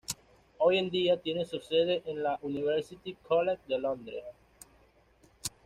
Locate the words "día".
0.89-1.21